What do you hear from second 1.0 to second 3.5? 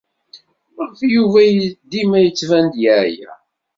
Yuba dima yettban-d yeɛya?